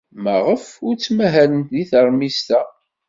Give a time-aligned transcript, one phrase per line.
[0.23, 2.61] Maɣef ay ttmahalent deg teṛmist-a?